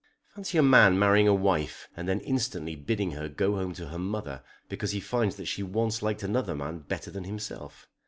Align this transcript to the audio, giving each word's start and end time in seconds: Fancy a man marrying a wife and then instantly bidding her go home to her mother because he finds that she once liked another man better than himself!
Fancy 0.33 0.57
a 0.57 0.63
man 0.63 0.97
marrying 0.97 1.27
a 1.27 1.31
wife 1.35 1.87
and 1.95 2.07
then 2.09 2.21
instantly 2.21 2.75
bidding 2.75 3.11
her 3.11 3.29
go 3.29 3.57
home 3.57 3.71
to 3.75 3.89
her 3.89 3.99
mother 3.99 4.41
because 4.67 4.93
he 4.93 4.99
finds 4.99 5.35
that 5.35 5.45
she 5.45 5.61
once 5.61 6.01
liked 6.01 6.23
another 6.23 6.55
man 6.55 6.79
better 6.79 7.11
than 7.11 7.25
himself! 7.25 7.87